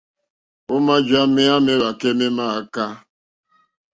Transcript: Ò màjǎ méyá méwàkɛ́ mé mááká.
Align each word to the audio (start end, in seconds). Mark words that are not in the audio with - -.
Ò 0.73 0.75
màjǎ 0.85 1.21
méyá 1.35 1.55
méwàkɛ́ 1.65 2.11
mé 2.19 2.27
mááká. 2.37 2.85